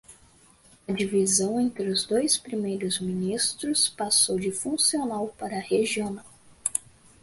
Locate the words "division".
0.95-1.69